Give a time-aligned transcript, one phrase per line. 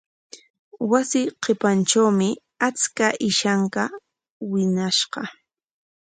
[0.91, 2.29] Wasi qipantrawmi
[2.67, 3.83] achka ishanka
[4.51, 5.21] wiñashqa.